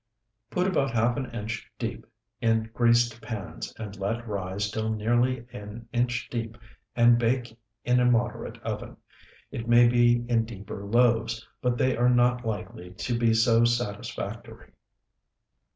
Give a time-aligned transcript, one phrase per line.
[0.49, 2.07] Put about half an inch deep
[2.41, 6.57] in greased pans, and let rise till nearly an inch deep
[6.95, 8.97] and bake in a moderate oven.
[9.51, 14.71] It may be in deeper loaves, but they are not likely to be so satisfactory.